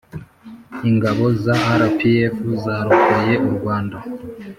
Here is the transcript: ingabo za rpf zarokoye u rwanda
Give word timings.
ingabo 0.89 1.23
za 1.43 1.57
rpf 1.81 2.35
zarokoye 2.63 3.35
u 3.47 3.49
rwanda 3.55 3.97